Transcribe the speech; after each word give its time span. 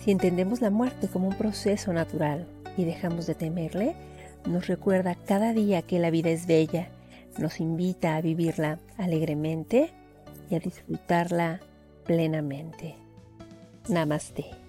Si 0.00 0.10
entendemos 0.10 0.60
la 0.60 0.70
muerte 0.70 1.08
como 1.08 1.28
un 1.28 1.34
proceso 1.34 1.92
natural 1.92 2.46
y 2.76 2.84
dejamos 2.84 3.26
de 3.26 3.34
temerle, 3.34 3.94
nos 4.46 4.66
recuerda 4.66 5.14
cada 5.14 5.52
día 5.52 5.82
que 5.82 5.98
la 5.98 6.10
vida 6.10 6.30
es 6.30 6.46
bella, 6.46 6.88
nos 7.38 7.60
invita 7.60 8.16
a 8.16 8.20
vivirla 8.20 8.78
alegremente 8.96 9.92
y 10.50 10.54
a 10.54 10.60
disfrutarla 10.60 11.60
plenamente. 12.04 12.96
Namaste. 13.88 14.59